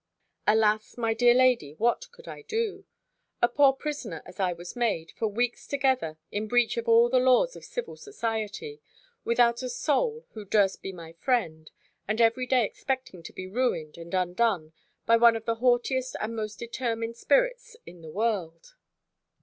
[0.47, 0.97] Alas!
[0.97, 2.85] my dear lady, what could I do?
[3.39, 7.19] a poor prisoner as I was made, for weeks together, in breach of all the
[7.19, 8.81] laws of civil society;
[9.23, 11.69] without a soul who durst be my friend;
[12.07, 14.73] and every day expecting to be ruined and undone,
[15.05, 18.73] by one of the haughtiest and most determined spirits in the world!